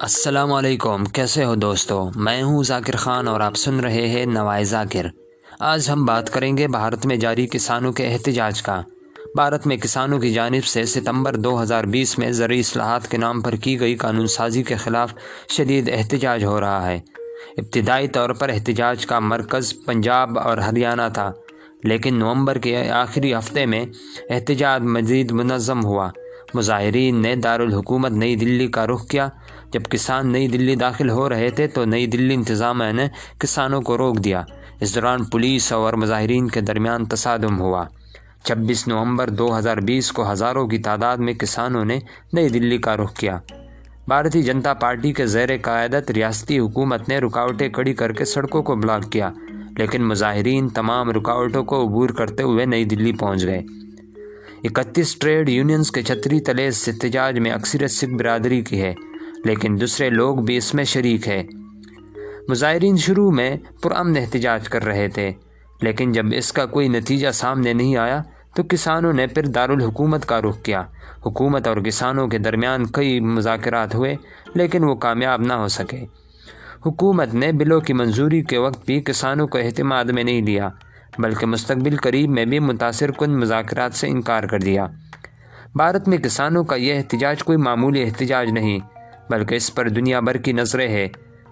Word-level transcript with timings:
السلام 0.00 0.52
علیکم، 0.52 1.04
کیسے 1.04 1.44
ہو 1.44 1.54
دوستو؟ 1.54 2.10
میں 2.14 2.42
ہوں 2.42 2.62
ذاکر 2.62 2.96
خان 2.96 3.28
اور 3.28 3.40
آپ 3.40 3.56
سن 3.56 3.80
رہے 3.80 4.08
ہیں 4.08 4.26
نوائے 4.26 4.64
ذاکر۔ 4.64 5.06
آج 5.58 5.90
ہم 5.90 6.04
بات 6.04 6.30
کریں 6.30 6.56
گے 6.56 6.68
بھارت 6.68 7.06
میں 7.06 7.16
جاری 7.16 7.46
کسانوں 7.46 7.92
کے 7.92 8.06
احتجاج 8.06 8.62
کا۔ 8.62 8.82
بھارت 9.34 9.66
میں 9.66 9.76
کسانوں 9.76 10.18
کی 10.18 10.32
جانب 10.32 10.64
سے 10.64 10.84
ستمبر 10.84 11.36
دو 11.36 11.62
ہزار 11.62 11.84
بیس 11.84 12.18
میں 12.18 12.30
زرعی 12.30 12.60
اصلاحات 12.60 13.08
کے 13.08 13.16
نام 13.16 13.40
پر 13.40 13.54
کی 13.54 13.80
گئی 13.80 13.96
قانون 13.96 14.26
سازی 14.26 14.62
کے 14.62 14.76
خلاف 14.76 15.14
شدید 15.48 15.90
احتجاج 15.92 16.44
ہو 16.44 16.60
رہا 16.60 16.86
ہے۔ 16.86 17.00
ابتدائی 17.56 18.08
طور 18.08 18.30
پر 18.30 18.48
احتجاج 18.48 19.06
کا 19.06 19.18
مرکز 19.18 19.74
پنجاب 19.86 20.38
اور 20.38 20.58
ہریانہ 20.58 21.08
تھا، 21.14 21.32
لیکن 21.84 22.18
نومبر 22.18 22.58
کے 22.58 22.90
آخری 22.90 23.34
ہفتے 23.34 23.66
میں 23.66 23.86
احتجاج 24.30 24.82
مزید 24.82 25.32
منظم 25.32 25.84
ہوا۔ 25.84 26.10
مظاہرین 26.54 27.22
نے 27.22 27.34
دارالحکومت 27.34 28.12
نئی 28.12 28.36
دلی 28.36 28.66
کا 28.66 28.86
رخ 28.86 29.06
کیا۔ 29.06 29.28
جب 29.72 29.82
کسان 29.82 30.32
نئی 30.32 30.48
دلی 30.48 30.74
داخل 30.74 31.10
ہو 31.10 31.28
رہے 31.28 31.50
تھے 31.50 31.66
تو 31.66 31.84
نئی 31.84 32.06
دلی 32.06 32.34
انتظامیہ 32.34 32.92
نے 32.92 33.08
کسانوں 33.38 33.82
کو 33.82 33.98
روک 33.98 34.18
دیا۔ 34.18 34.42
اس 34.80 34.94
دوران 34.94 35.24
پولیس 35.24 35.72
اور 35.72 35.92
مظاہرین 35.92 36.48
کے 36.48 36.60
درمیان 36.60 37.04
تصادم 37.04 37.60
ہوا۔ 37.60 37.84
چھبیس 38.44 38.88
نومبر 38.88 39.30
دو 39.30 39.58
ہزار 39.58 39.76
بیس 39.76 40.12
کو 40.12 40.32
ہزاروں 40.32 40.66
کی 40.68 40.78
تعداد 40.78 41.16
میں 41.16 41.34
کسانوں 41.34 41.84
نے 41.84 41.98
نئی 42.32 42.48
دلی 42.48 42.78
کا 42.78 42.96
رخ 42.96 43.14
کیا۔ 43.14 43.38
بھارتی 44.08 44.42
جنتا 44.42 44.74
پارٹی 44.74 45.12
کے 45.12 45.26
زیر 45.26 45.48
قیادت 45.62 46.10
ریاستی 46.10 46.58
حکومت 46.58 47.08
نے 47.08 47.18
رکاوٹیں 47.18 47.68
کھڑی 47.68 47.94
کر 47.94 48.12
کے 48.12 48.24
سڑکوں 48.24 48.62
کو 48.62 48.76
بلاک 48.76 49.12
کیا، 49.12 49.30
لیکن 49.78 50.04
مظاہرین 50.04 50.68
تمام 50.68 51.10
رکاوٹوں 51.10 51.64
کو 51.64 51.82
عبور 51.82 52.08
کرتے 52.08 52.42
ہوئے 52.42 52.64
نئی 52.64 52.84
دلی 52.84 53.12
پہنچ 53.12 53.44
گئے۔ 53.44 53.62
اکتیس 54.64 55.14
ٹریڈ 55.16 55.48
یونینز 55.48 55.90
کے 55.90 56.02
چھتری 56.02 56.40
تلے 56.40 56.66
اس 56.68 56.88
احتجاج 56.88 57.38
میں 57.38 57.50
اکثریت 57.50 57.90
سکھ 57.90 58.14
برادری 58.14 58.60
کی 58.60 58.80
ہے، 58.82 58.92
لیکن 59.44 59.76
دوسرے 59.80 60.08
لوگ 60.10 60.36
بھی 60.36 60.56
اس 60.56 60.74
میں 60.74 60.84
شریک 60.84 61.28
ہے 61.28 61.42
مظاہرین 62.48 62.96
شروع 62.96 63.30
میں 63.30 63.56
پرامن 63.82 64.16
احتجاج 64.16 64.68
کر 64.68 64.84
رہے 64.84 65.08
تھے، 65.08 65.30
لیکن 65.82 66.12
جب 66.12 66.26
اس 66.32 66.52
کا 66.52 66.66
کوئی 66.66 66.88
نتیجہ 66.88 67.30
سامنے 67.30 67.72
نہیں 67.72 67.96
آیا، 67.96 68.20
تو 68.56 68.62
کسانوں 68.62 69.12
نے 69.12 69.26
پھر 69.26 69.46
دارالحکومت 69.46 70.26
کا 70.26 70.40
رخ 70.40 70.62
کیا۔ 70.62 70.82
حکومت 71.26 71.66
اور 71.66 71.76
کسانوں 71.76 72.26
کے 72.28 72.38
درمیان 72.38 72.86
کئی 72.86 73.18
مذاکرات 73.20 73.94
ہوئے، 73.94 74.14
لیکن 74.54 74.84
وہ 74.84 74.94
کامیاب 74.94 75.40
نہ 75.40 75.52
ہو 75.52 75.68
سکے۔ 75.68 76.04
حکومت 76.86 77.34
نے 77.34 77.52
بلوں 77.52 77.80
کی 77.80 77.92
منظوری 77.92 78.42
کے 78.42 78.58
وقت 78.58 78.84
بھی 78.86 79.00
کسانوں 79.00 79.46
کو 79.48 79.58
اہتماد 79.58 80.04
میں 80.04 80.24
نہیں 80.24 80.42
لیا۔ 80.42 80.68
بلکہ 81.18 81.46
مستقبل 81.46 81.96
قریب 81.96 82.30
میں 82.30 82.44
بھی 82.44 82.58
متاثر 82.58 83.10
کن 83.10 83.40
مذاکرات 83.40 83.94
سے 83.94 84.08
انکار 84.08 84.42
کر 84.42 84.58
دیا۔ 84.58 84.86
بھارت 85.74 86.08
میں 86.08 86.18
کسانوں 86.18 86.64
کا 86.64 86.76
یہ 86.76 86.94
احتجاج 86.94 87.44
کوئی 87.44 87.58
معمولی 87.58 88.02
احتجاج 88.02 88.50
نہیں، 88.50 88.78
بلکہ 89.30 89.54
اس 89.54 89.74
پر 89.74 89.88
دنیا 89.88 90.20
بھر 90.20 90.36
کی 90.36 90.52
نظریں 90.52 90.88
ہے 90.88 91.08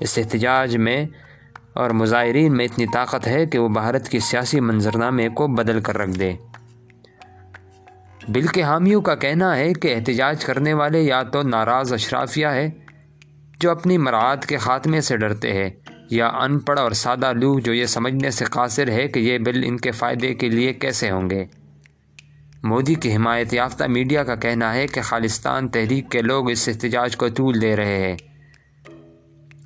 اس 0.00 0.18
احتجاج 0.18 0.76
میں 0.76 1.06
اور 1.74 1.90
مظاہرین 1.90 2.56
میں 2.56 2.64
اتنی 2.64 2.86
طاقت 2.86 3.26
ہے 3.26 3.46
کہ 3.46 3.58
وہ 3.58 3.68
بھارت 3.68 4.08
کی 4.08 4.18
سیاسی 4.18 4.60
منظرنامے 4.60 5.28
کو 5.28 5.46
بدل 5.46 5.80
کر 5.80 5.98
رکھ 5.98 6.18
دے 6.18 6.32
بل 8.28 8.46
کے 8.46 8.62
حامیوں 8.62 9.00
کا 9.00 9.14
کہنا 9.14 9.56
ہے 9.56 9.72
کہ 9.72 9.94
احتجاج 9.94 10.44
کرنے 10.44 10.72
والے 10.72 11.00
یا 11.00 11.22
تو 11.22 11.42
ناراض 11.42 11.92
اشرافیہ 11.92 12.46
ہے 12.46 12.70
جو 13.60 13.70
اپنی 13.70 13.98
مراعات 13.98 14.46
کے 14.46 14.56
خاتمے 14.56 15.00
سے 15.00 15.16
ڈرتے 15.16 15.52
ہیں۔ 15.52 15.70
یا 16.12 16.26
ان 16.26 16.58
پڑھ 16.58 16.80
اور 16.80 16.92
سادہ 16.92 17.32
لوگ 17.32 17.58
جو 17.58 17.74
یہ 17.74 17.86
سمجھنے 17.86 18.30
سے 18.30 18.44
قاصر 18.44 18.88
ہے 18.88 19.08
کہ 19.08 19.20
یہ 19.20 19.38
بل 19.38 19.62
ان 19.66 19.76
کے 19.76 19.90
فائدے 19.90 20.34
کے 20.34 20.48
لیے 20.48 20.72
کیسے 20.72 21.10
ہوں 21.10 21.30
گے۔ 21.30 21.44
مودی 22.62 22.94
کی 22.94 23.16
حمایت 23.16 23.54
یافتہ 23.54 23.84
میڈیا 23.84 24.24
کا 24.24 24.34
کہنا 24.34 24.74
ہے 24.74 24.86
کہ 24.86 25.02
خالستان 25.02 25.68
تحریک 25.68 26.10
کے 26.10 26.22
لوگ 26.22 26.50
اس 26.50 26.68
احتجاج 26.68 27.16
کو 27.16 27.28
طول 27.28 27.62
دے 27.62 27.76
رہے 27.76 27.98
ہیں۔ 27.98 28.16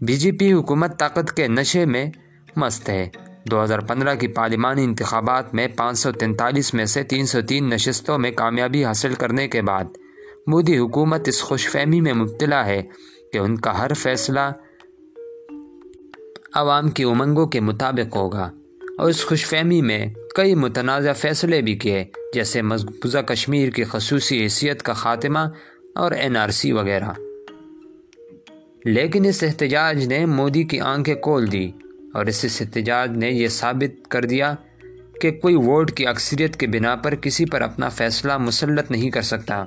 بی 0.00 0.16
جے 0.16 0.32
پی 0.32 0.52
حکومت 0.52 0.98
طاقت 0.98 1.36
کے 1.36 1.48
نشے 1.48 1.84
میں 1.84 2.06
مست 2.56 2.88
ہے۔ 2.88 3.08
دو 3.50 3.62
ہزار 3.62 3.78
پندرہ 3.78 4.14
کی 4.14 4.28
پارلیمانی 4.28 4.84
انتخابات 4.84 5.54
میں 5.54 5.68
پانچ 5.68 5.98
سو 5.98 6.12
تینتالیس 6.12 6.74
میں 6.74 6.84
سے 6.84 7.02
تین 7.02 7.26
سو 7.26 7.40
تین 7.40 7.68
نشستوں 7.68 8.18
میں 8.18 8.30
کامیابی 8.30 8.84
حاصل 8.84 9.14
کرنے 9.14 9.48
کے 9.48 9.62
بعد 9.62 9.84
مودی 10.46 10.78
حکومت 10.78 11.28
اس 11.28 11.42
خوش 11.42 11.68
فہمی 11.68 12.00
میں 12.00 12.12
مبتلا 12.12 12.66
ہے 12.66 12.82
کہ 13.32 13.38
ان 13.38 13.56
کا 13.56 13.78
ہر 13.78 13.94
فیصلہ 13.94 14.40
عوام 16.54 16.90
کی 16.90 17.04
امنگوں 17.04 17.46
کے 17.46 17.60
مطابق 17.60 18.16
ہوگا۔ 18.16 18.50
اور 18.98 19.10
اس 19.10 19.24
خوش 19.24 19.46
فہمی 19.46 19.82
میں 19.82 20.06
کئی 20.36 20.54
متنازع 20.54 21.12
فیصلے 21.12 21.60
بھی 21.60 21.74
کیے، 21.74 22.04
جیسے 22.34 22.62
مقبوضہ 22.62 23.18
کشمیر 23.18 23.70
کی 23.70 23.84
خصوصی 23.84 24.42
حیثیت 24.42 24.82
کا 24.82 24.92
خاتمہ 24.92 25.38
اور 25.94 26.12
این 26.12 26.36
آر 26.36 26.48
سی 26.48 26.72
وغیرہ۔ 26.72 27.12
لیکن 28.84 29.24
اس 29.24 29.42
احتجاج 29.42 30.06
نے 30.06 30.26
مودی 30.26 30.62
کی 30.62 30.80
آنکھیں 30.80 31.14
کھول 31.14 31.52
دی 31.52 31.70
اور 32.14 32.26
اس 32.26 32.44
احتجاج 32.60 33.10
نے 33.16 33.30
یہ 33.30 33.48
ثابت 33.48 34.08
کر 34.08 34.24
دیا 34.24 34.54
کہ 35.20 35.30
کوئی 35.30 35.54
ووٹ 35.54 35.92
کی 35.92 36.06
اکثریت 36.06 36.56
کے 36.56 36.66
بنا 36.66 36.96
پر 36.96 37.14
کسی 37.14 37.44
پر 37.44 37.60
اپنا 37.60 37.88
فیصلہ 37.88 38.38
مسلط 38.38 38.90
نہیں 38.90 39.10
کر 39.10 39.22
سکتا۔ 39.22 39.64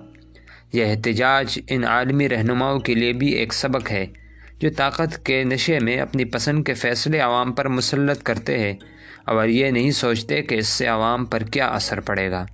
یہ 0.74 0.86
احتجاج 0.86 1.60
ان 1.70 1.84
عالمی 1.84 2.30
رہنماؤں 2.30 2.80
کے 2.80 2.94
لیے 2.94 3.14
بھی 3.14 3.28
ایک 3.28 3.54
سبق 3.54 3.92
ہے۔ 3.92 4.06
جو 4.66 4.72
طاقت 4.78 5.26
کے 5.26 5.44
نشے 5.44 5.80
میں 5.80 6.00
اپنی 6.00 6.26
پسند 6.26 6.64
کے 6.64 6.74
فیصلے 6.74 7.20
عوام 7.20 7.52
پر 7.52 7.68
مسلط 7.68 8.24
کرتے 8.24 8.60
ہیں۔ 8.60 8.74
اور 9.26 9.48
یہ 9.48 9.72
نہیں 9.72 9.92
سوچتے 9.92 10.42
کہ 10.42 10.56
اس 10.56 10.68
سے 10.68 10.88
عوام 10.88 11.26
پر 11.26 11.44
کیا 11.44 11.68
اثر 11.68 12.00
پڑے 12.00 12.32
گا۔ 12.32 12.46